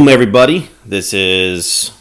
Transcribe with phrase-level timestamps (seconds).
[0.00, 0.70] Boom, everybody.
[0.86, 1.92] This is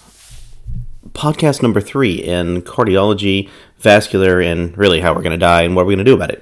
[1.11, 5.85] podcast number three in cardiology, vascular, and really how we're going to die and what
[5.85, 6.41] we're going to do about it.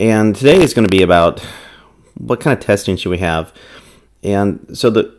[0.00, 1.38] And today is going to be about
[2.14, 3.52] what kind of testing should we have.
[4.24, 5.16] And so the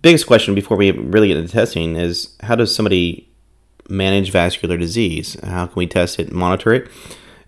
[0.00, 3.28] biggest question before we really get into testing is how does somebody
[3.90, 5.36] manage vascular disease?
[5.44, 6.88] How can we test it and monitor it?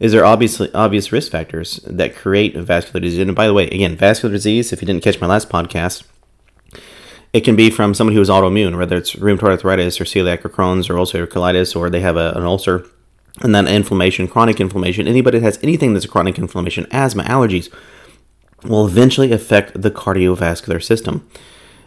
[0.01, 3.21] Is there obviously obvious risk factors that create vascular disease?
[3.21, 6.05] And by the way, again, vascular disease, if you didn't catch my last podcast,
[7.33, 10.49] it can be from somebody who is autoimmune, whether it's rheumatoid arthritis or celiac or
[10.49, 12.87] Crohn's or ulcerative colitis, or they have a, an ulcer
[13.41, 15.07] and then inflammation, chronic inflammation.
[15.07, 17.73] Anybody that has anything that's a chronic inflammation, asthma, allergies,
[18.65, 21.29] will eventually affect the cardiovascular system.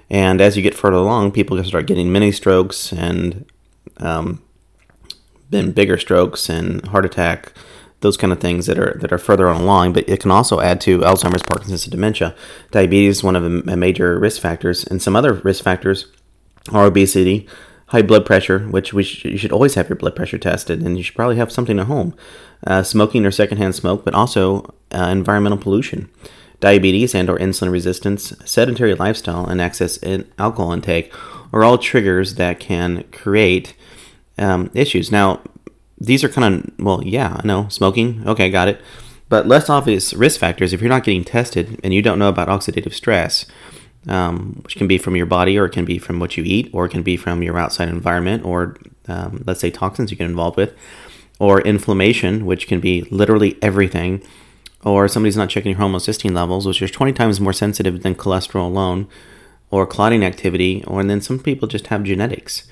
[0.09, 3.45] And as you get further along, people can start getting mini strokes and
[3.97, 4.41] um,
[5.49, 7.53] then bigger strokes and heart attack,
[8.01, 9.93] those kind of things that are that are further on along.
[9.93, 12.35] But it can also add to Alzheimer's, Parkinson's, and dementia.
[12.71, 16.07] Diabetes is one of the major risk factors, and some other risk factors
[16.71, 17.47] are obesity,
[17.87, 20.97] high blood pressure, which we sh- you should always have your blood pressure tested, and
[20.97, 22.15] you should probably have something at home.
[22.67, 26.09] Uh, smoking or secondhand smoke, but also uh, environmental pollution
[26.61, 31.11] diabetes and or insulin resistance, sedentary lifestyle, and excess in alcohol intake
[31.51, 33.73] are all triggers that can create
[34.37, 35.11] um, issues.
[35.11, 35.41] Now,
[36.01, 38.81] these are kind of, well, yeah, I know, smoking, okay, got it.
[39.29, 42.47] But less obvious risk factors, if you're not getting tested and you don't know about
[42.47, 43.45] oxidative stress,
[44.07, 46.69] um, which can be from your body or it can be from what you eat
[46.73, 48.75] or it can be from your outside environment or,
[49.07, 50.73] um, let's say, toxins you get involved with,
[51.39, 54.21] or inflammation, which can be literally everything
[54.83, 58.65] or somebody's not checking your homocysteine levels, which is 20 times more sensitive than cholesterol
[58.65, 59.07] alone,
[59.69, 62.67] or clotting activity, or and then some people just have genetics.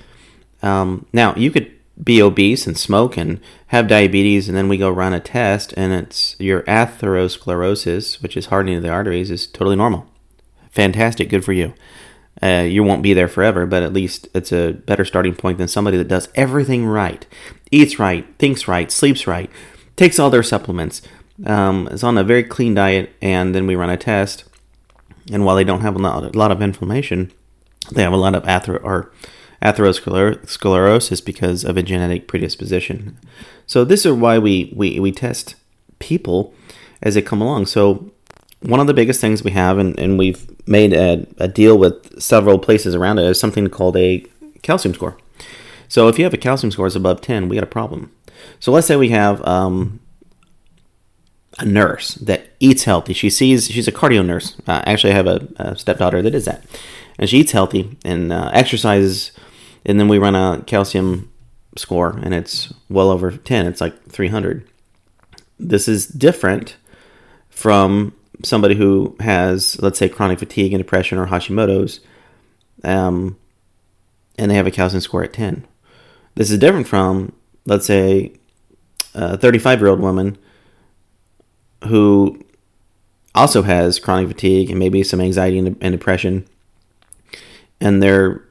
[0.62, 4.90] Um, now, you could be obese and smoke and have diabetes, and then we go
[4.90, 9.76] run a test, and it's your atherosclerosis, which is hardening of the arteries, is totally
[9.76, 10.06] normal.
[10.70, 11.74] Fantastic, good for you.
[12.42, 15.68] Uh, you won't be there forever, but at least it's a better starting point than
[15.68, 17.26] somebody that does everything right,
[17.70, 19.50] eats right, thinks right, sleeps right,
[19.96, 21.02] takes all their supplements,
[21.44, 24.44] um, is on a very clean diet, and then we run a test.
[25.30, 27.30] And while they don't have a lot of inflammation,
[27.92, 29.12] they have a lot of ather- or
[29.62, 33.18] atherosclerosis because of a genetic predisposition.
[33.66, 35.54] So this is why we, we, we test
[35.98, 36.54] people
[37.02, 37.66] as they come along.
[37.66, 38.10] So
[38.60, 42.20] one of the biggest things we have, and, and we've made a, a deal with
[42.20, 44.24] several places around it, is something called a
[44.62, 45.16] calcium score.
[45.88, 48.12] So if you have a calcium score is above 10, we got a problem.
[48.60, 50.00] So let's say we have um,
[51.58, 53.12] a nurse that eats healthy.
[53.12, 54.56] She sees she's a cardio nurse.
[54.66, 56.64] Uh, actually, I have a, a, stepdaughter that is that,
[57.18, 59.32] and she eats healthy and uh, exercises.
[59.86, 61.32] And then we run a calcium
[61.76, 63.66] score, and it's well over ten.
[63.66, 64.68] It's like three hundred.
[65.58, 66.76] This is different
[67.48, 72.00] from somebody who has, let's say, chronic fatigue and depression or Hashimoto's,
[72.84, 73.36] um,
[74.38, 75.66] and they have a calcium score at ten.
[76.34, 77.32] This is different from,
[77.66, 78.32] let's say,
[79.14, 80.38] a thirty-five-year-old woman
[81.84, 82.44] who
[83.34, 86.46] also has chronic fatigue and maybe some anxiety and depression.
[87.80, 88.42] And they're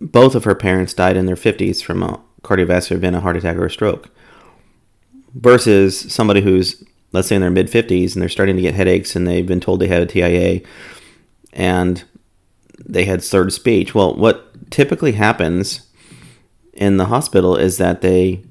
[0.00, 3.56] both of her parents died in their 50s from a cardiovascular event, a heart attack,
[3.56, 4.10] or a stroke.
[5.34, 9.16] Versus somebody who's, let's say, in their mid 50s and they're starting to get headaches
[9.16, 10.60] and they've been told they have a TIA
[11.52, 12.04] and
[12.84, 13.94] they had slurred speech.
[13.94, 15.88] Well, what typically happens
[16.72, 18.42] in the hospital is that they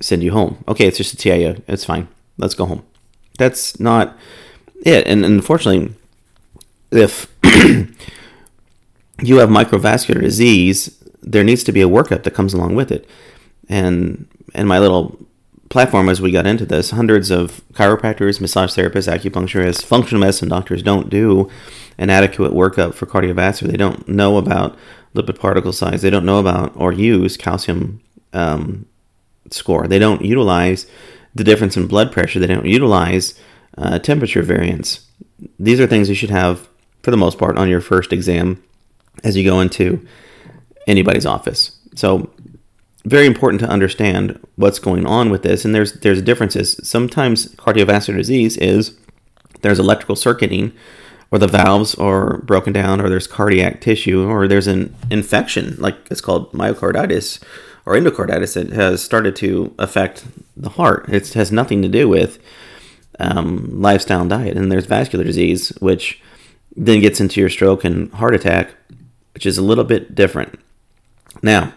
[0.00, 0.62] send you home.
[0.68, 1.62] Okay, it's just a TIA.
[1.66, 2.08] It's fine.
[2.38, 2.84] Let's go home.
[3.38, 4.16] That's not
[4.84, 5.06] it.
[5.06, 5.94] And, unfortunately,
[6.90, 7.32] if
[9.20, 13.08] you have microvascular disease, there needs to be a workup that comes along with it.
[13.68, 15.18] And and my little
[15.68, 20.82] platform as we got into this, hundreds of chiropractors, massage therapists, acupuncturists, functional medicine doctors
[20.82, 21.50] don't do
[21.98, 23.70] an adequate workup for cardiovascular.
[23.70, 24.76] They don't know about
[25.14, 26.02] lipid particle size.
[26.02, 28.00] They don't know about or use calcium
[28.32, 28.86] um,
[29.50, 29.88] score.
[29.88, 30.86] They don't utilize
[31.34, 32.38] the difference in blood pressure.
[32.38, 33.38] They don't utilize
[33.76, 35.06] uh, temperature variance.
[35.58, 36.68] These are things you should have,
[37.02, 38.62] for the most part, on your first exam
[39.24, 40.06] as you go into
[40.86, 41.78] anybody's office.
[41.94, 42.30] So,
[43.04, 45.64] very important to understand what's going on with this.
[45.64, 46.80] And there's there's differences.
[46.82, 48.96] Sometimes cardiovascular disease is
[49.62, 50.72] there's electrical circuiting,
[51.30, 55.96] or the valves are broken down, or there's cardiac tissue, or there's an infection, like
[56.10, 57.42] it's called myocarditis
[57.86, 60.26] or endocarditis that has started to affect
[60.56, 61.08] the heart.
[61.08, 62.40] It has nothing to do with
[63.20, 64.56] um, lifestyle and diet.
[64.56, 66.20] And there's vascular disease, which
[66.74, 68.74] then gets into your stroke and heart attack,
[69.36, 70.58] which is a little bit different.
[71.42, 71.74] Now,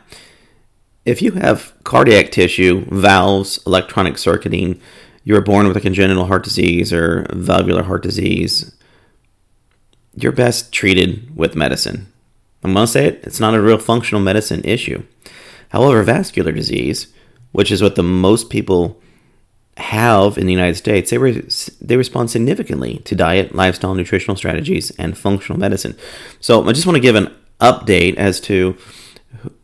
[1.04, 4.80] if you have cardiac tissue, valves, electronic circuiting,
[5.26, 8.74] you were born with a congenital heart disease or valvular heart disease,
[10.16, 12.08] you're best treated with medicine.
[12.64, 15.04] I'm going to say it, it's not a real functional medicine issue.
[15.68, 17.08] However, vascular disease,
[17.52, 19.02] which is what the most people
[19.76, 21.46] have in the United States, they, re-
[21.82, 25.98] they respond significantly to diet, lifestyle, nutritional strategies, and functional medicine.
[26.40, 28.78] So I just want to give an update as to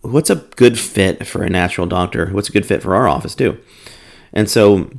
[0.01, 3.36] what's a good fit for a natural doctor, what's a good fit for our office
[3.36, 3.59] too.
[4.33, 4.92] And so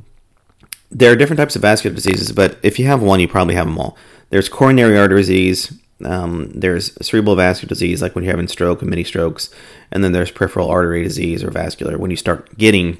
[0.89, 3.67] there are different types of vascular diseases, but if you have one, you probably have
[3.67, 3.97] them all.
[4.29, 5.73] There's coronary artery disease,
[6.03, 9.49] um, there's cerebral vascular disease, like when you're having stroke and mini strokes,
[9.91, 12.97] and then there's peripheral artery disease or vascular when you start getting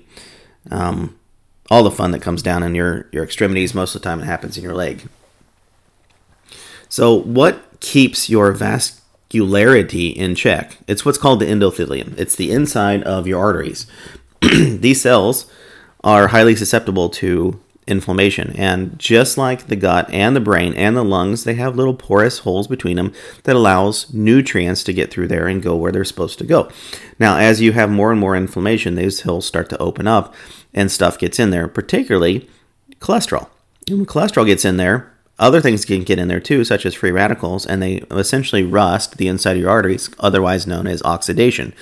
[0.72, 1.18] um,
[1.70, 3.74] all the fun that comes down in your, your extremities.
[3.74, 5.08] Most of the time, it happens in your leg.
[6.90, 8.52] So, what keeps your
[9.30, 10.78] vascularity in check?
[10.88, 12.18] It's what's called the endothelium.
[12.18, 13.88] It's the inside of your arteries.
[14.42, 15.50] These cells
[16.04, 18.54] are highly susceptible to inflammation.
[18.58, 22.40] And just like the gut and the brain and the lungs, they have little porous
[22.40, 23.14] holes between them
[23.44, 26.70] that allows nutrients to get through there and go where they're supposed to go.
[27.18, 30.36] Now, as you have more and more inflammation, these holes start to open up
[30.74, 32.50] and stuff gets in there, particularly
[33.00, 33.50] cholesterol.
[33.88, 36.96] And when cholesterol gets in there, other things can get in there too, such as
[36.96, 41.74] free radicals, and they essentially rust the inside of your arteries, otherwise known as oxidation.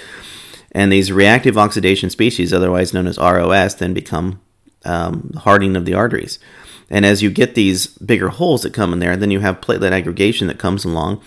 [0.72, 4.42] And these reactive oxidation species, otherwise known as ROS, then become
[4.84, 6.38] um, hardening of the arteries.
[6.90, 9.92] And as you get these bigger holes that come in there, then you have platelet
[9.92, 11.22] aggregation that comes along,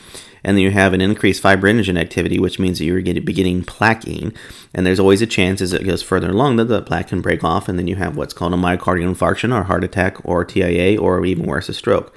[0.44, 4.35] and then you have an increased fibrinogen activity, which means that you're getting beginning plaquing.
[4.75, 7.43] And there's always a chance as it goes further along that the plaque can break
[7.44, 11.00] off, and then you have what's called a myocardial infarction, or heart attack, or TIA,
[11.00, 12.17] or even worse, a stroke.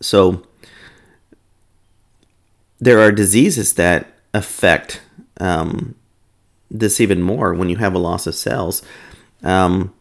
[0.00, 0.46] So
[2.78, 5.00] there are diseases that affect
[5.40, 5.94] um,
[6.70, 8.82] this even more when you have a loss of cells.
[9.42, 9.94] Um,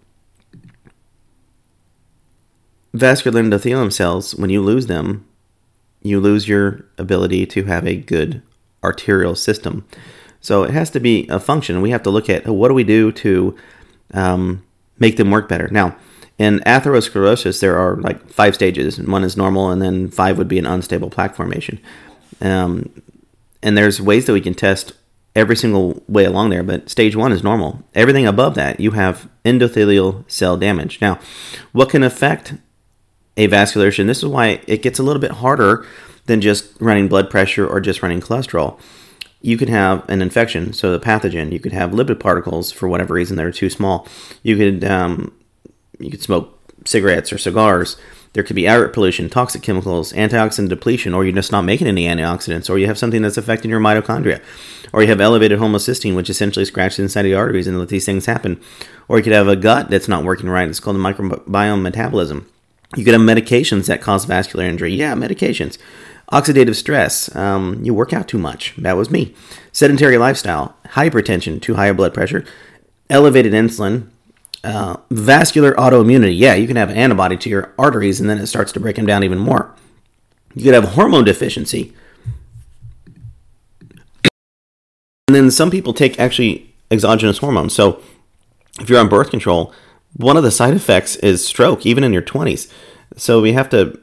[2.93, 5.25] vascular endothelium cells, when you lose them,
[6.05, 8.41] you lose your ability to have a good
[8.83, 9.85] arterial system.
[10.39, 11.81] So it has to be a function.
[11.81, 13.57] We have to look at what do we do to
[14.13, 14.63] um,
[14.99, 15.67] make them work better.
[15.69, 15.97] Now,
[16.37, 18.99] in atherosclerosis, there are like five stages.
[18.99, 21.79] One is normal, and then five would be an unstable plaque formation.
[22.41, 22.89] Um,
[23.63, 24.93] and there's ways that we can test
[25.35, 27.83] every single way along there, but stage one is normal.
[27.95, 31.01] Everything above that, you have endothelial cell damage.
[31.01, 31.19] Now,
[31.71, 32.53] what can affect
[33.37, 34.07] avascularization.
[34.07, 35.85] This is why it gets a little bit harder
[36.25, 38.79] than just running blood pressure or just running cholesterol.
[39.41, 41.51] You could have an infection, so the pathogen.
[41.51, 44.07] You could have lipid particles for whatever reason that are too small.
[44.41, 45.33] You could um,
[45.99, 47.97] you could smoke cigarettes or cigars.
[48.33, 52.05] There could be air pollution, toxic chemicals, antioxidant depletion, or you're just not making any
[52.05, 54.41] antioxidants, or you have something that's affecting your mitochondria,
[54.91, 58.25] or you have elevated homocysteine, which essentially scratches inside the arteries and let these things
[58.25, 58.59] happen.
[59.07, 60.67] Or you could have a gut that's not working right.
[60.67, 62.45] It's called the microbiome metabolism.
[62.95, 64.93] You could have medications that cause vascular injury.
[64.93, 65.77] Yeah, medications.
[66.31, 67.33] Oxidative stress.
[67.35, 68.73] Um, you work out too much.
[68.77, 69.33] That was me.
[69.71, 70.75] Sedentary lifestyle.
[70.89, 72.45] Hypertension, too high blood pressure.
[73.09, 74.09] Elevated insulin.
[74.63, 76.37] Uh, vascular autoimmunity.
[76.37, 78.95] Yeah, you can have an antibody to your arteries and then it starts to break
[78.95, 79.73] them down even more.
[80.55, 81.93] You could have hormone deficiency.
[85.27, 87.73] And then some people take actually exogenous hormones.
[87.73, 88.01] So
[88.79, 89.73] if you're on birth control,
[90.17, 92.71] one of the side effects is stroke, even in your 20s.
[93.17, 93.99] So we have to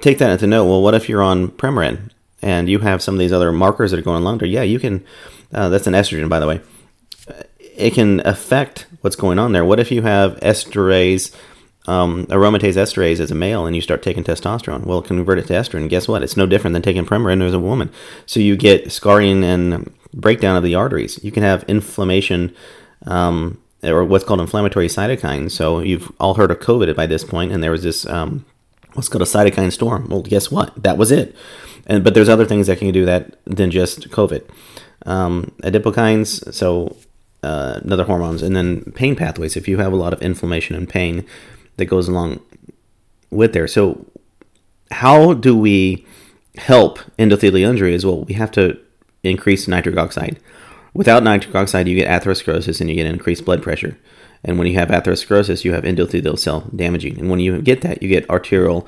[0.00, 0.66] take that into note.
[0.66, 2.10] Well, what if you're on Premarin
[2.42, 4.48] and you have some of these other markers that are going along there?
[4.48, 5.04] Yeah, you can.
[5.52, 6.60] Uh, that's an estrogen, by the way.
[7.60, 9.64] It can affect what's going on there.
[9.64, 11.34] What if you have esterase,
[11.86, 14.84] um, aromatase esterase as a male, and you start taking testosterone?
[14.84, 15.88] Well, convert it to estrogen.
[15.88, 16.22] Guess what?
[16.22, 17.90] It's no different than taking Premarin as a woman.
[18.26, 21.22] So you get scarring and breakdown of the arteries.
[21.22, 22.54] You can have inflammation.
[23.06, 25.52] Um, or what's called inflammatory cytokines.
[25.52, 28.44] So you've all heard of COVID by this point, and there was this um,
[28.94, 30.08] what's called a cytokine storm.
[30.08, 30.82] Well, guess what?
[30.82, 31.34] That was it.
[31.86, 34.42] And but there's other things that can do that than just COVID.
[35.06, 36.96] Um, adipokines, so
[37.42, 39.56] uh, another hormones, and then pain pathways.
[39.56, 41.26] If you have a lot of inflammation and pain
[41.76, 42.40] that goes along
[43.30, 44.06] with there, so
[44.90, 46.06] how do we
[46.56, 48.06] help endothelial injuries?
[48.06, 48.78] Well, we have to
[49.22, 50.38] increase nitric oxide.
[50.94, 53.98] Without nitric oxide, you get atherosclerosis and you get increased blood pressure.
[54.44, 57.18] And when you have atherosclerosis, you have endothelial cell damaging.
[57.18, 58.86] And when you get that, you get arterial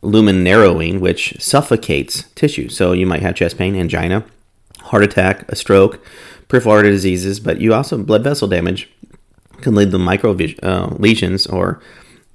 [0.00, 2.68] lumen narrowing, which suffocates tissue.
[2.68, 4.24] So you might have chest pain, angina,
[4.80, 6.04] heart attack, a stroke,
[6.48, 8.90] peripheral artery diseases, but you also blood vessel damage
[9.60, 11.80] can lead to micro uh, lesions or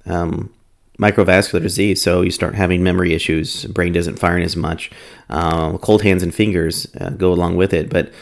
[0.06, 0.52] um,
[0.98, 2.00] microvascular disease.
[2.02, 4.90] So you start having memory issues, brain doesn't fire as much,
[5.28, 7.90] uh, cold hands and fingers uh, go along with it.
[7.90, 8.12] But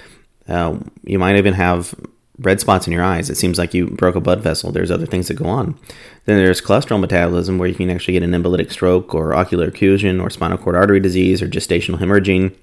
[0.49, 1.95] uh, you might even have
[2.39, 3.31] red spots in your eyes.
[3.31, 4.71] It seems like you broke a blood vessel.
[4.71, 5.79] There's other things that go on.
[6.27, 10.23] Then there's cholesterol metabolism, where you can actually get an embolytic stroke or ocular occlusion
[10.23, 12.55] or spinal cord artery disease or gestational hemorrhaging.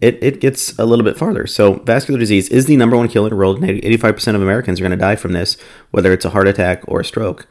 [0.00, 1.46] it, it gets a little bit farther.
[1.46, 4.80] So, vascular disease is the number one killer in the world, and 85% of Americans
[4.80, 5.56] are going to die from this,
[5.90, 7.46] whether it's a heart attack or a stroke.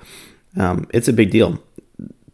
[0.58, 1.62] Um, it's a big deal.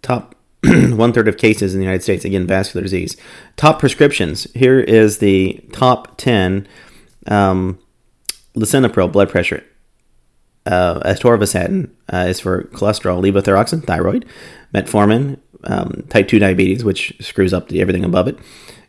[0.02, 0.36] Top
[0.96, 3.18] one third of cases in the United States, again, vascular disease.
[3.56, 4.44] Top prescriptions.
[4.54, 6.68] Here is the top 10
[7.28, 7.80] um,
[8.56, 9.64] lisinopril, blood pressure.
[10.68, 14.26] Uh, atorvastatin uh, is for cholesterol, levothyroxine, thyroid,
[14.74, 18.38] metformin, um, type 2 diabetes, which screws up the, everything above it,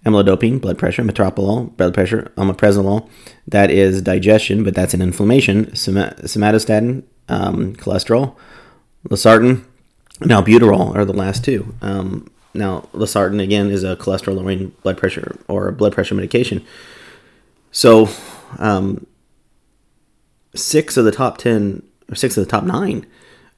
[0.05, 3.09] amlodipine, blood pressure, metoprolol, blood pressure, omeprazolol,
[3.47, 8.37] that is digestion, but that's an inflammation, somatostatin, um, cholesterol,
[9.09, 9.65] losartan,
[10.27, 11.75] now albuterol are the last two.
[11.83, 16.65] Um, now losartan again is a cholesterol lowering blood pressure or blood pressure medication.
[17.71, 18.09] So
[18.59, 19.07] um,
[20.55, 23.07] six of the top ten or six of the top nine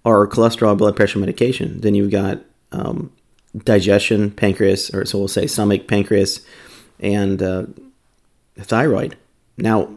[0.04, 1.80] are cholesterol blood pressure medication.
[1.80, 2.40] Then you've got
[2.73, 3.11] um,
[3.56, 6.44] digestion, pancreas, or so we'll say stomach, pancreas,
[7.00, 7.66] and uh,
[8.59, 9.16] thyroid.
[9.56, 9.94] Now,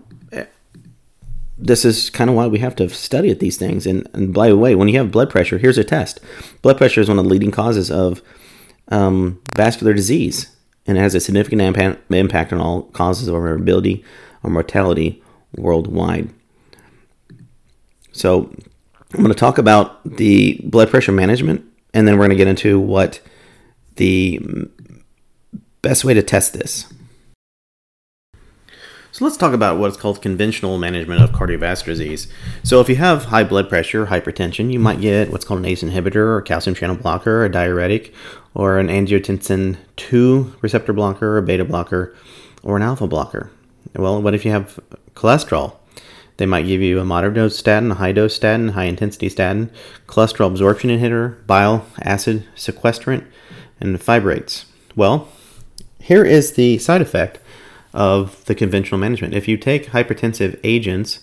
[1.57, 3.87] this is kind of why we have to study at these things.
[3.87, 6.19] And, and by the way, when you have blood pressure, here's a test.
[6.61, 8.21] Blood pressure is one of the leading causes of
[8.89, 14.03] um, vascular disease, and it has a significant impact, impact on all causes of morbidity
[14.43, 15.21] or mortality
[15.55, 16.29] worldwide.
[18.11, 18.51] So,
[19.13, 22.47] I'm going to talk about the blood pressure management, and then we're going to get
[22.47, 23.21] into what
[23.95, 24.39] the
[25.81, 26.91] best way to test this.
[29.17, 32.27] So let's talk about what's called conventional management of cardiovascular disease.
[32.61, 35.81] So if you have high blood pressure, hypertension, you might get what's called an ACE
[35.81, 38.13] inhibitor or calcium channel blocker, a diuretic,
[38.53, 42.15] or an angiotensin 2 receptor blocker, a beta blocker,
[42.61, 43.49] or an alpha blocker.
[43.95, 44.79] Well, what if you have
[45.15, 45.77] cholesterol?
[46.37, 49.71] They might give you a moderate dose statin, a high dose statin, high intensity statin,
[50.05, 53.25] cholesterol absorption inhibitor, bile acid sequestrant,
[53.79, 54.65] and fibrates.
[54.95, 55.27] Well,
[55.99, 57.39] here is the side effect
[57.93, 59.33] of the conventional management.
[59.33, 61.19] If you take hypertensive agents,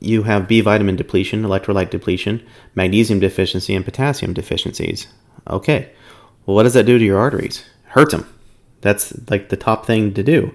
[0.00, 5.06] you have B vitamin depletion, electrolyte depletion, magnesium deficiency, and potassium deficiencies.
[5.48, 5.90] Okay,
[6.46, 7.64] well, what does that do to your arteries?
[7.86, 8.26] Hurts them.
[8.80, 10.54] That's like the top thing to do.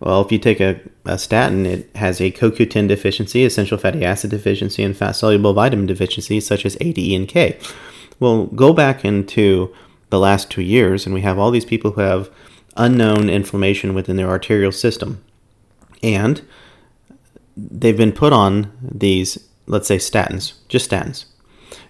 [0.00, 4.30] Well, if you take a, a statin, it has a CoQ10 deficiency, essential fatty acid
[4.30, 7.58] deficiency, and fat soluble vitamin deficiency, such as A, D, E, and K.
[8.20, 9.74] Well, go back into
[10.10, 12.30] the last two years, and we have all these people who have
[12.76, 15.22] unknown inflammation within their arterial system.
[16.02, 16.42] And
[17.56, 21.26] they've been put on these, let's say, statins, just statins.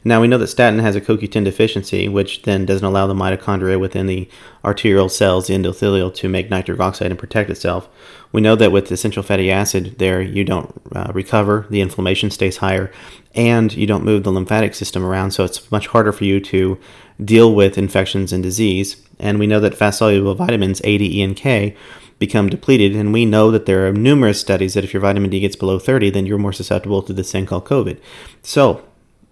[0.06, 3.80] Now we know that statin has a CoQ10 deficiency, which then doesn't allow the mitochondria
[3.80, 4.28] within the
[4.62, 7.88] arterial cells, the endothelial, to make nitric oxide and protect itself.
[8.30, 12.58] We know that with essential fatty acid, there you don't uh, recover, the inflammation stays
[12.58, 12.92] higher,
[13.34, 16.78] and you don't move the lymphatic system around, so it's much harder for you to
[17.24, 18.96] deal with infections and disease.
[19.18, 21.76] And we know that fast soluble vitamins A, D, E, and K
[22.18, 22.94] become depleted.
[22.96, 25.78] And we know that there are numerous studies that if your vitamin D gets below
[25.78, 27.98] 30, then you're more susceptible to this thing called COVID.
[28.42, 28.84] So,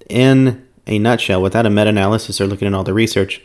[0.08, 3.42] in a nutshell, without a meta analysis or looking at all the research,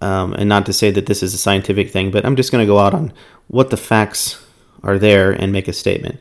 [0.00, 2.62] um, and not to say that this is a scientific thing, but I'm just going
[2.62, 3.12] to go out on
[3.48, 4.44] what the facts
[4.82, 6.20] are there and make a statement.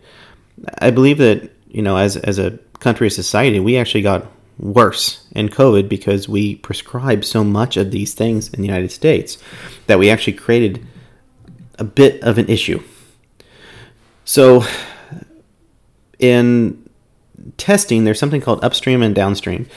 [0.80, 4.28] I believe that, you know, as, as a country, a society, we actually got
[4.62, 9.38] worse in COVID because we prescribed so much of these things in the United States
[9.88, 10.86] that we actually created
[11.80, 12.82] a bit of an issue.
[14.24, 14.64] So,
[16.20, 16.88] in
[17.58, 19.68] testing, there's something called upstream and downstream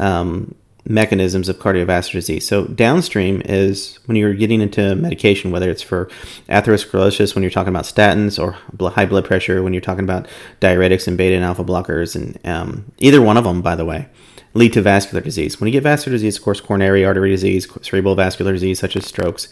[0.00, 0.54] um,
[0.86, 2.46] mechanisms of cardiovascular disease.
[2.46, 6.10] So, downstream is when you're getting into medication, whether it's for
[6.48, 8.56] atherosclerosis, when you're talking about statins, or
[8.90, 10.28] high blood pressure, when you're talking about
[10.60, 14.08] diuretics and beta and alpha blockers, and um, either one of them, by the way,
[14.52, 15.60] lead to vascular disease.
[15.60, 19.06] When you get vascular disease, of course, coronary artery disease, cerebral vascular disease, such as
[19.06, 19.48] strokes,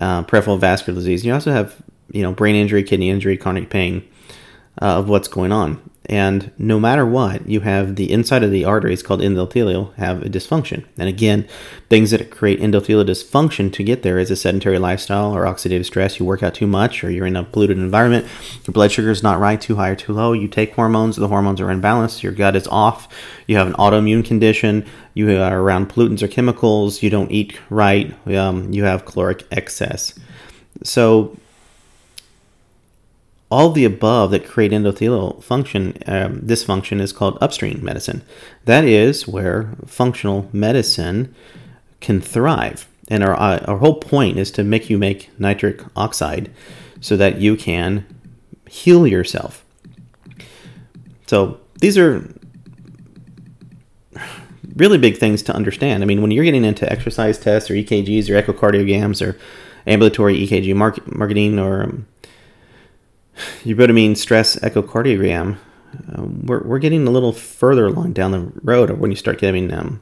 [0.00, 1.24] uh, peripheral vascular disease.
[1.24, 1.76] You also have,
[2.12, 4.06] you know, brain injury, kidney injury, chronic pain
[4.80, 5.80] uh, of what's going on.
[6.08, 10.28] And no matter what, you have the inside of the arteries called endothelial have a
[10.28, 10.84] dysfunction.
[10.96, 11.48] And again,
[11.88, 16.20] things that create endothelial dysfunction to get there is a sedentary lifestyle or oxidative stress.
[16.20, 18.26] You work out too much or you're in a polluted environment.
[18.66, 20.32] Your blood sugar is not right, too high or too low.
[20.32, 22.22] You take hormones, the hormones are imbalanced.
[22.22, 23.12] Your gut is off.
[23.48, 24.86] You have an autoimmune condition.
[25.14, 27.02] You are around pollutants or chemicals.
[27.02, 28.14] You don't eat right.
[28.28, 30.14] Um, you have caloric excess.
[30.84, 31.36] So
[33.50, 38.22] all the above that create endothelial function um, dysfunction is called upstream medicine.
[38.64, 41.34] That is where functional medicine
[42.00, 42.88] can thrive.
[43.08, 46.50] And our, uh, our whole point is to make you make nitric oxide
[47.00, 48.04] so that you can
[48.68, 49.64] heal yourself.
[51.26, 52.28] So these are
[54.74, 56.02] really big things to understand.
[56.02, 59.38] I mean, when you're getting into exercise tests or EKGs or echocardiograms or
[59.86, 62.06] ambulatory EKG mark- marketing or um,
[63.64, 65.58] mean stress echocardiogram,
[66.12, 69.72] uh, we're, we're getting a little further along down the road when you start getting
[69.72, 70.00] um,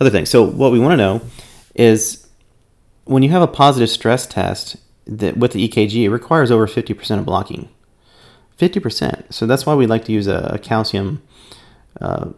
[0.00, 0.30] other things.
[0.30, 1.20] So what we want to know
[1.74, 2.26] is
[3.04, 7.18] when you have a positive stress test that with the EKG, it requires over 50%
[7.18, 7.68] of blocking.
[8.58, 9.32] 50%.
[9.32, 11.22] So that's why we like to use a, a calcium,
[12.00, 12.30] uh,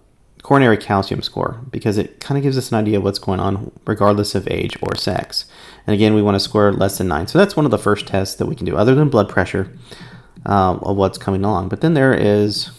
[0.43, 3.73] coronary calcium score, because it kind of gives us an idea of what's going on
[3.87, 5.47] regardless of age or sex.
[5.87, 7.27] And again, we want to score less than 9.
[7.27, 9.73] So that's one of the first tests that we can do, other than blood pressure
[10.47, 11.69] uh, of what's coming along.
[11.69, 12.71] But then there is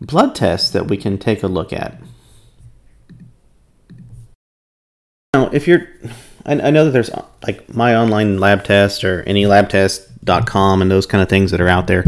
[0.00, 2.00] blood tests that we can take a look at.
[5.34, 5.88] Now, if you're,
[6.46, 7.10] I, I know that there's
[7.46, 11.68] like my online lab test or any labtest.com and those kind of things that are
[11.68, 12.04] out there.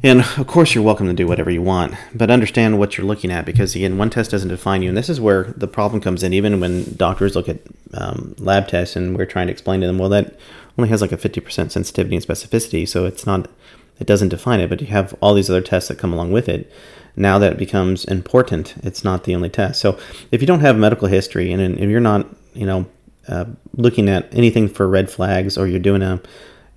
[0.00, 3.32] And of course, you're welcome to do whatever you want, but understand what you're looking
[3.32, 4.88] at because, again, one test doesn't define you.
[4.88, 7.58] And this is where the problem comes in, even when doctors look at
[7.94, 10.38] um, lab tests and we're trying to explain to them, well, that
[10.78, 13.50] only has like a 50% sensitivity and specificity, so it's not,
[13.98, 16.48] it doesn't define it, but you have all these other tests that come along with
[16.48, 16.70] it.
[17.16, 19.80] Now that it becomes important, it's not the only test.
[19.80, 19.98] So
[20.30, 22.24] if you don't have medical history and if you're not,
[22.54, 22.86] you know,
[23.26, 26.22] uh, looking at anything for red flags or you're doing a,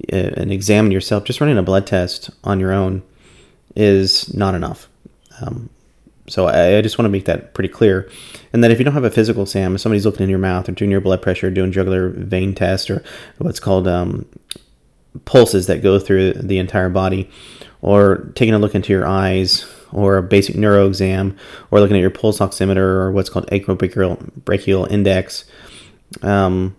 [0.10, 3.04] an exam yourself, just running a blood test on your own
[3.76, 4.90] is not enough.
[5.42, 5.70] Um,
[6.28, 8.10] so I, I, just want to make that pretty clear.
[8.54, 10.70] And that if you don't have a physical SAM, if somebody's looking in your mouth
[10.70, 13.04] or doing your blood pressure, doing jugular vein test or
[13.38, 14.26] what's called um,
[15.26, 17.30] pulses that go through the entire body,
[17.82, 21.36] or taking a look into your eyes, or a basic neuro exam,
[21.72, 25.46] or looking at your pulse oximeter or what's called acrobrachial brachial index,
[26.22, 26.76] um,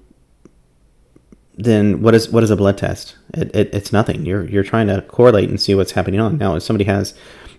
[1.57, 3.17] then what is what is a blood test?
[3.35, 4.25] It, it, it's nothing.
[4.25, 6.39] You're you're trying to correlate and see what's happening on.
[6.39, 7.15] Now, if somebody has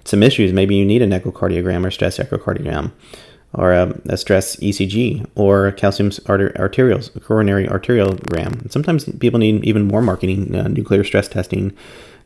[0.05, 2.91] some issues, maybe you need an echocardiogram or stress echocardiogram,
[3.53, 8.69] or a, a stress ECG, or calcium arter- arterial coronary arteriogram.
[8.71, 11.71] Sometimes people need even more marketing, uh, nuclear stress testing,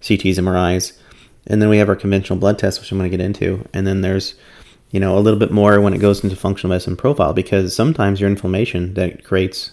[0.02, 0.98] CTs, MRIs,
[1.48, 3.86] and then we have our conventional blood test, which I'm going to get into, and
[3.86, 4.36] then there's
[4.92, 8.22] you know a little bit more when it goes into functional medicine profile because sometimes
[8.22, 9.72] your inflammation that creates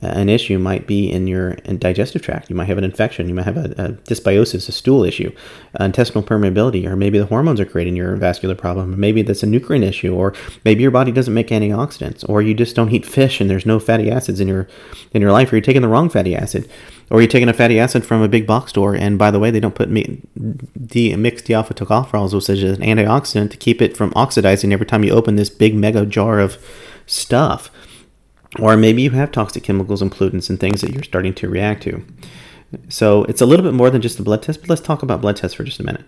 [0.00, 2.48] an issue might be in your digestive tract.
[2.50, 3.28] You might have an infection.
[3.28, 5.34] You might have a, a dysbiosis, a stool issue,
[5.80, 8.98] uh, intestinal permeability, or maybe the hormones are creating your vascular problem.
[8.98, 10.34] Maybe that's a nutrient issue, or
[10.64, 13.78] maybe your body doesn't make antioxidants, or you just don't eat fish and there's no
[13.80, 14.68] fatty acids in your
[15.12, 16.70] in your life, or you're taking the wrong fatty acid,
[17.10, 18.94] or you're taking a fatty acid from a big box store.
[18.94, 22.84] And by the way, they don't put me, the mixed d-alpha tocopherols, which is an
[22.84, 26.56] antioxidant, to keep it from oxidizing every time you open this big mega jar of
[27.06, 27.70] stuff.
[28.58, 31.82] Or maybe you have toxic chemicals and pollutants and things that you're starting to react
[31.84, 32.04] to.
[32.88, 35.20] So it's a little bit more than just a blood test, but let's talk about
[35.20, 36.04] blood tests for just a minute.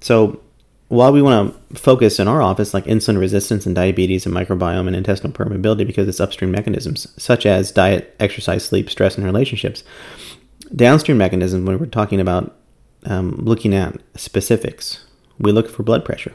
[0.00, 0.40] So
[0.88, 4.86] while we want to focus in our office like insulin resistance and diabetes and microbiome
[4.86, 9.82] and intestinal permeability because it's upstream mechanisms such as diet, exercise, sleep, stress, and relationships,
[10.74, 12.56] downstream mechanisms when we're talking about
[13.06, 15.04] um, looking at specifics,
[15.38, 16.34] we look for blood pressure,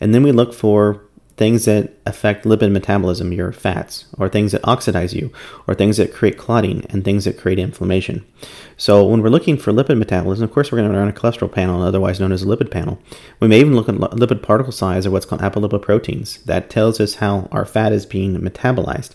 [0.00, 1.02] and then we look for
[1.38, 5.32] things that affect lipid metabolism, your fats, or things that oxidize you,
[5.68, 8.26] or things that create clotting, and things that create inflammation.
[8.76, 11.50] So, when we're looking for lipid metabolism, of course, we're going to run a cholesterol
[11.50, 12.98] panel, otherwise known as a lipid panel.
[13.40, 16.44] We may even look at lipid particle size, or what's called apolipoproteins.
[16.44, 19.14] That tells us how our fat is being metabolized.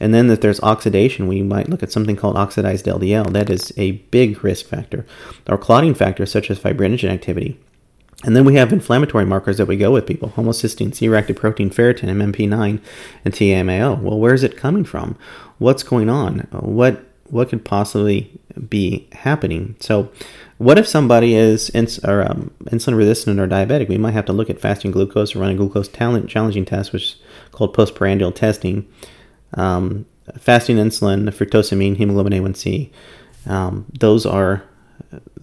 [0.00, 3.32] And then, if there's oxidation, we might look at something called oxidized LDL.
[3.32, 5.04] That is a big risk factor.
[5.48, 7.58] Or clotting factors such as fibrinogen activity.
[8.24, 11.70] And then we have inflammatory markers that we go with people homocysteine, C reactive protein,
[11.70, 12.80] ferritin, MMP9,
[13.24, 14.00] and TMAO.
[14.00, 15.18] Well, where is it coming from?
[15.58, 16.48] What's going on?
[16.50, 19.76] What what could possibly be happening?
[19.80, 20.10] So,
[20.58, 23.88] what if somebody is ins- or, um, insulin resistant or diabetic?
[23.88, 27.02] We might have to look at fasting glucose or running glucose talent challenging test, which
[27.02, 27.16] is
[27.52, 28.88] called postprandial testing.
[29.54, 30.06] Um,
[30.38, 32.90] fasting insulin, fructosamine, hemoglobin A1C.
[33.46, 34.64] Um, those are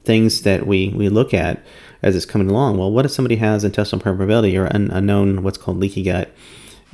[0.03, 1.63] things that we, we look at
[2.03, 2.77] as it's coming along.
[2.77, 6.29] Well, what if somebody has intestinal permeability or an unknown what's called leaky gut,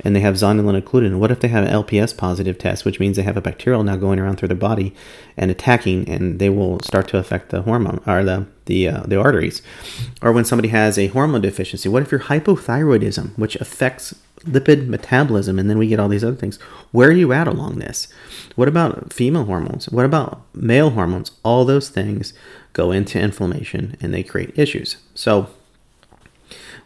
[0.02, 1.14] and they have zonulin included?
[1.16, 3.96] What if they have an LPS positive test, which means they have a bacterial now
[3.96, 4.94] going around through their body
[5.36, 9.20] and attacking, and they will start to affect the hormone or the the uh, the
[9.20, 9.60] arteries?
[10.22, 15.58] Or when somebody has a hormone deficiency, what if your hypothyroidism, which affects lipid metabolism,
[15.58, 16.58] and then we get all these other things.
[16.92, 18.08] Where are you at along this?
[18.56, 19.88] What about female hormones?
[19.90, 21.32] What about male hormones?
[21.42, 22.32] All those things
[22.72, 24.96] go into inflammation and they create issues.
[25.14, 25.48] So,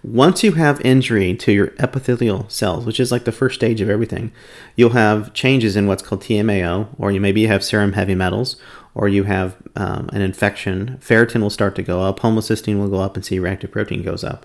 [0.03, 3.89] once you have injury to your epithelial cells, which is like the first stage of
[3.89, 4.31] everything,
[4.77, 8.57] you'll have changes in what's called TMAO, or you maybe have serum heavy metals,
[8.95, 10.99] or you have um, an infection.
[11.01, 14.23] Ferritin will start to go up, homocysteine will go up, and C reactive protein goes
[14.23, 14.45] up.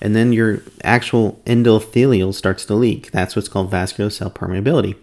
[0.00, 3.12] And then your actual endothelial starts to leak.
[3.12, 4.96] That's what's called vascular cell permeability.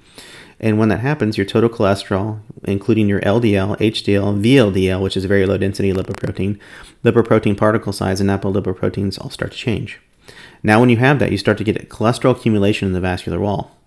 [0.63, 5.45] And when that happens, your total cholesterol, including your LDL, HDL, VLDL, which is very
[5.45, 6.58] low density lipoprotein,
[7.04, 9.99] lipoprotein particle size, and apolipoproteins all start to change.
[10.63, 13.78] Now, when you have that, you start to get cholesterol accumulation in the vascular wall.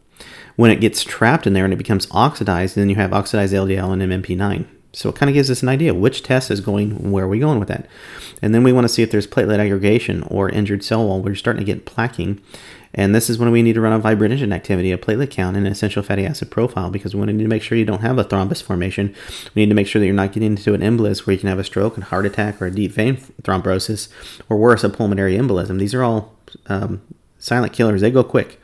[0.56, 3.94] When it gets trapped in there and it becomes oxidized, then you have oxidized LDL
[3.94, 4.66] and MMP9.
[4.92, 7.38] So it kind of gives us an idea which test is going, where are we
[7.38, 7.86] going with that?
[8.42, 11.34] And then we want to see if there's platelet aggregation or injured cell wall you're
[11.34, 12.40] starting to get plaquing.
[12.96, 15.66] And this is when we need to run a fibrinogen activity, a platelet count, and
[15.66, 18.24] an essential fatty acid profile because we need to make sure you don't have a
[18.24, 19.14] thrombus formation.
[19.54, 21.50] We need to make sure that you're not getting into an embolus where you can
[21.50, 24.08] have a stroke and heart attack or a deep vein thrombosis
[24.48, 25.78] or worse, a pulmonary embolism.
[25.78, 26.34] These are all
[26.66, 27.02] um,
[27.38, 28.00] silent killers.
[28.00, 28.58] They go quick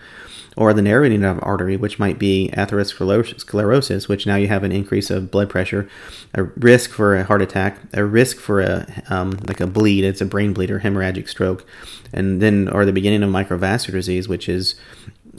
[0.57, 5.11] or the narrowing of artery, which might be atherosclerosis, which now you have an increase
[5.11, 5.89] of blood pressure,
[6.35, 10.21] a risk for a heart attack, a risk for a um, like a bleed, it's
[10.21, 11.67] a brain bleed or hemorrhagic stroke,
[12.13, 14.75] and then or the beginning of microvascular disease, which is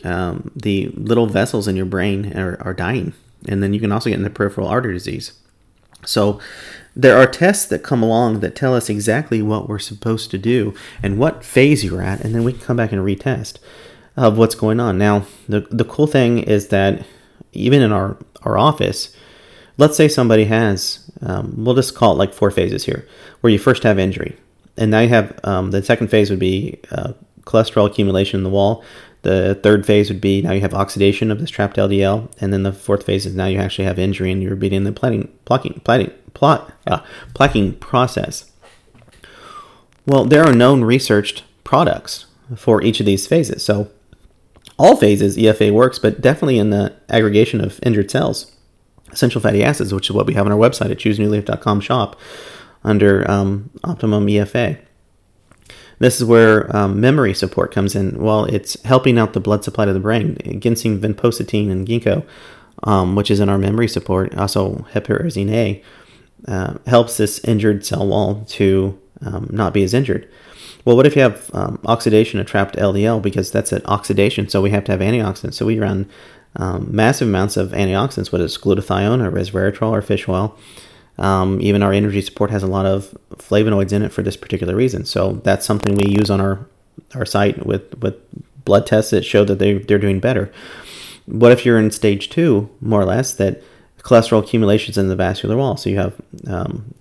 [0.04, 3.13] um, the little vessels in your brain are, are dying,
[3.47, 5.34] and then you can also get into peripheral artery disease.
[6.06, 6.39] So
[6.95, 10.73] there are tests that come along that tell us exactly what we're supposed to do
[11.02, 13.60] and what phase you're at, and then we can come back and retest
[14.15, 14.97] of what's going on.
[14.97, 17.06] Now, the, the cool thing is that
[17.52, 19.15] even in our, our office,
[19.78, 23.08] let's say somebody has, um, we'll just call it like four phases here,
[23.41, 24.38] where you first have injury.
[24.78, 28.49] And now you have um, the second phase would be uh, cholesterol accumulation in the
[28.49, 28.84] wall.
[29.21, 32.63] The third phase would be now you have oxidation of this trapped LDL, and then
[32.63, 35.82] the fourth phase is now you actually have injury and you're beating the plating, plucking,
[35.86, 36.99] plating, plot, uh,
[37.34, 38.52] plaquing process.
[40.06, 42.26] Well, there are known researched products
[42.58, 43.63] for each of these phases.
[43.63, 43.89] So
[44.77, 48.51] all phases EFA works, but definitely in the aggregation of injured cells.
[49.12, 52.19] Essential fatty acids, which is what we have on our website at choosenewlife.com shop
[52.83, 54.79] under um, Optimum EFA.
[55.99, 58.17] This is where um, memory support comes in.
[58.17, 60.38] Well, it's helping out the blood supply to the brain.
[60.59, 62.25] Ginseng, vinpocetine, and ginkgo,
[62.83, 65.83] um, which is in our memory support, also huperzine A,
[66.47, 70.27] uh, helps this injured cell wall to um, not be as injured.
[70.86, 73.21] Well, what if you have um, oxidation of trapped LDL?
[73.21, 75.53] Because that's an oxidation, so we have to have antioxidants.
[75.53, 76.09] So we run
[76.57, 80.57] um, massive amounts of antioxidants, whether it's glutathione or resveratrol or fish oil.
[81.17, 84.75] Um, even our energy support has a lot of flavonoids in it for this particular
[84.75, 85.05] reason.
[85.05, 86.65] So that's something we use on our
[87.15, 88.15] our site with with
[88.65, 90.51] blood tests that show that they they're doing better.
[91.25, 93.62] What if you're in stage two, more or less, that
[93.99, 95.77] cholesterol accumulations in the vascular wall?
[95.77, 96.93] So you have um,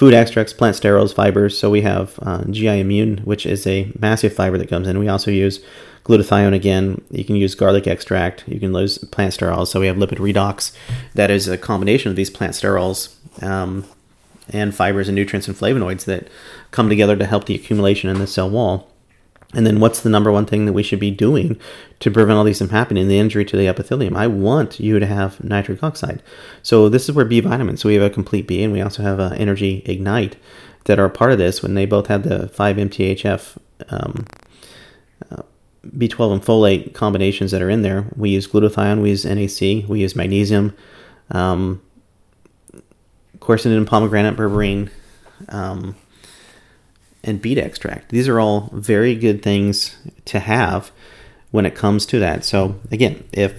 [0.00, 1.58] food extracts, plant sterols, fibers.
[1.58, 4.98] So we have uh, GI Immune, which is a massive fiber that comes in.
[4.98, 5.62] We also use
[6.04, 7.04] glutathione again.
[7.10, 8.48] You can use garlic extract.
[8.48, 9.66] You can use plant sterols.
[9.66, 10.74] So we have lipid redox.
[11.12, 13.84] That is a combination of these plant sterols um,
[14.48, 16.28] and fibers and nutrients and flavonoids that
[16.70, 18.89] come together to help the accumulation in the cell wall.
[19.52, 21.60] And then what's the number one thing that we should be doing
[21.98, 24.16] to prevent all these from happening, the injury to the epithelium?
[24.16, 26.22] I want you to have nitric oxide.
[26.62, 27.80] So this is where B vitamins.
[27.80, 30.36] So we have a complete B and we also have a energy ignite
[30.84, 33.58] that are part of this when they both have the 5-MTHF
[33.88, 34.24] um,
[35.30, 35.42] uh,
[35.96, 38.06] B12 and folate combinations that are in there.
[38.16, 40.76] We use glutathione, we use NAC, we use magnesium,
[41.32, 41.82] um,
[43.40, 44.90] quercetin pomegranate berberine,
[45.48, 45.96] um,
[47.22, 48.10] and beet extract.
[48.10, 50.90] These are all very good things to have
[51.50, 52.44] when it comes to that.
[52.44, 53.54] So again, if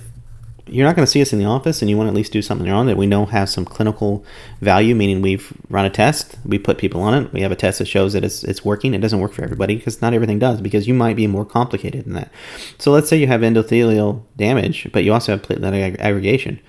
[0.67, 2.31] you're not going to see us in the office and you want to at least
[2.31, 4.23] do something on that we know has some clinical
[4.61, 7.79] value, meaning we've run a test, we put people on it, we have a test
[7.79, 8.93] that shows that it's, it's working.
[8.93, 12.05] It doesn't work for everybody because not everything does because you might be more complicated
[12.05, 12.31] than that.
[12.77, 16.59] So let's say you have endothelial damage, but you also have platelet ag- aggregation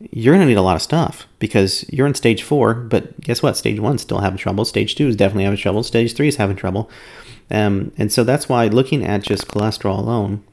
[0.00, 3.42] you're going to need a lot of stuff because you're in stage four, but guess
[3.42, 3.56] what?
[3.56, 4.64] Stage one's still having trouble.
[4.64, 5.82] Stage two is definitely having trouble.
[5.82, 6.90] Stage three is having trouble.
[7.50, 10.44] Um, and so that's why looking at just cholesterol alone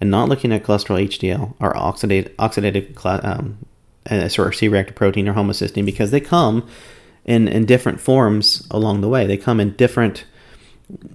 [0.00, 3.58] and not looking at cholesterol HDL or oxidative, oxidative um,
[4.10, 6.68] uh, sort of C-reactive protein or homocysteine because they come
[7.24, 9.26] in, in different forms along the way.
[9.26, 10.24] They come in different.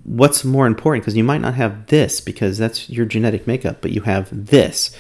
[0.04, 3.92] What's more important because you might not have this because that's your genetic makeup, but
[3.92, 4.96] you have this,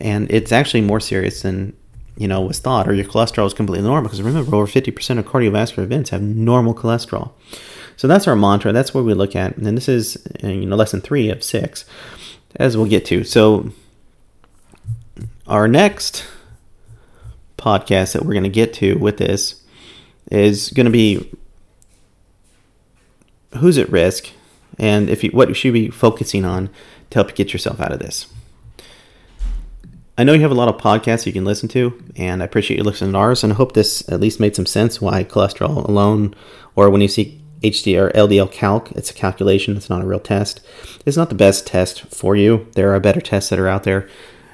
[0.00, 1.76] and it's actually more serious than
[2.16, 4.04] you know, was thought, or your cholesterol is completely normal.
[4.04, 7.32] Because remember, over 50% of cardiovascular events have normal cholesterol.
[7.96, 8.72] So that's our mantra.
[8.72, 9.56] That's what we look at.
[9.56, 11.84] And this is, you know, lesson three of six,
[12.56, 13.24] as we'll get to.
[13.24, 13.70] So
[15.46, 16.26] our next
[17.56, 19.62] podcast that we're going to get to with this
[20.30, 21.30] is going to be
[23.58, 24.30] who's at risk
[24.78, 26.68] and if you, what you should be focusing on
[27.10, 28.26] to help get yourself out of this.
[30.16, 32.76] I know you have a lot of podcasts you can listen to, and I appreciate
[32.76, 33.42] you listening to ours.
[33.42, 36.34] And I hope this at least made some sense why cholesterol alone,
[36.76, 40.60] or when you see HDL LDL calc, it's a calculation, it's not a real test.
[41.04, 42.68] It's not the best test for you.
[42.74, 44.08] There are better tests that are out there,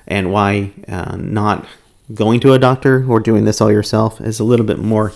[0.06, 1.66] and why uh, not
[2.14, 5.12] going to a doctor or doing this all yourself is a little bit more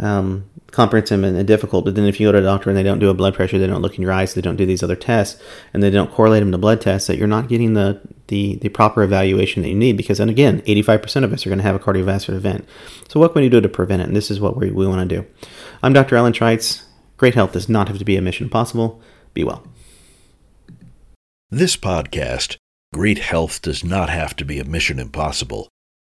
[0.00, 1.84] um, comprehensive and difficult.
[1.84, 3.60] But then if you go to a doctor and they don't do a blood pressure,
[3.60, 5.40] they don't look in your eyes, they don't do these other tests,
[5.72, 8.68] and they don't correlate them to blood tests, that you're not getting the the, the
[8.68, 9.96] proper evaluation that you need.
[9.96, 12.66] Because then again, 85% of us are going to have a cardiovascular event.
[13.08, 14.08] So what can we do to prevent it?
[14.08, 15.26] And this is what we, we want to do.
[15.82, 16.16] I'm Dr.
[16.16, 16.84] Alan Trites.
[17.16, 19.00] Great health does not have to be a mission impossible.
[19.34, 19.64] Be well.
[21.50, 22.56] This podcast,
[22.92, 25.68] Great Health Does Not Have to Be a Mission Impossible,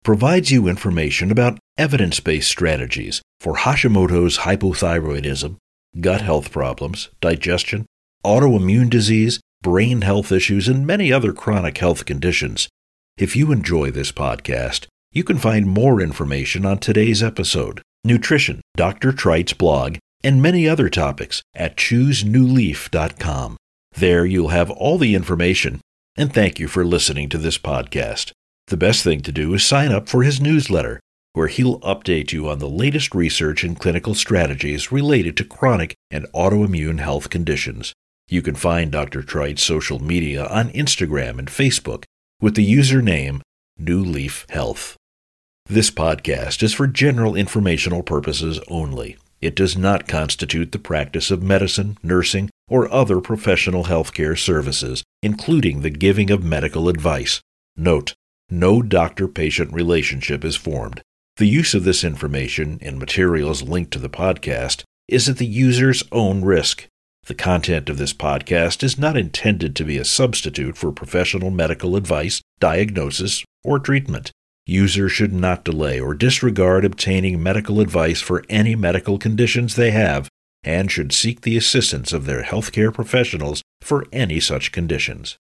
[0.04, 5.56] provides you information about evidence based strategies for Hashimoto's hypothyroidism,
[6.00, 7.84] gut health problems, digestion,
[8.24, 12.68] autoimmune disease, brain health issues, and many other chronic health conditions.
[13.16, 19.10] If you enjoy this podcast, you can find more information on today's episode, nutrition, Dr.
[19.10, 23.56] Trites' blog, and many other topics at choosenewleaf.com.
[23.96, 25.80] There you'll have all the information,
[26.14, 28.32] and thank you for listening to this podcast.
[28.66, 31.00] The best thing to do is sign up for his newsletter,
[31.32, 36.26] where he'll update you on the latest research and clinical strategies related to chronic and
[36.34, 37.94] autoimmune health conditions.
[38.28, 39.22] You can find Dr.
[39.22, 42.04] Trites' social media on Instagram and Facebook
[42.40, 43.40] with the username
[43.78, 44.96] New Leaf Health.
[45.66, 49.16] This podcast is for general informational purposes only.
[49.40, 55.82] It does not constitute the practice of medicine, nursing, or other professional healthcare services, including
[55.82, 57.40] the giving of medical advice.
[57.76, 58.14] Note,
[58.48, 61.02] no doctor patient relationship is formed.
[61.36, 66.04] The use of this information and materials linked to the podcast is at the user's
[66.10, 66.86] own risk.
[67.26, 71.96] The content of this podcast is not intended to be a substitute for professional medical
[71.96, 74.30] advice, diagnosis, or treatment.
[74.66, 80.28] Users should not delay or disregard obtaining medical advice for any medical conditions they have
[80.62, 85.38] and should seek the assistance of their healthcare professionals for any such conditions.